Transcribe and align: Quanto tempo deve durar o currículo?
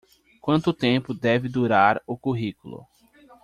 Quanto 0.41 0.73
tempo 0.73 1.13
deve 1.13 1.47
durar 1.47 2.01
o 2.07 2.17
currículo? 2.17 2.87